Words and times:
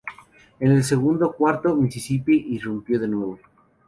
En 0.59 0.71
el 0.71 0.83
segundo 0.83 1.31
cuarto, 1.31 1.75
Mississippi 1.75 2.35
irrumpió 2.49 2.99
de 2.99 3.07
nuevo. 3.07 3.37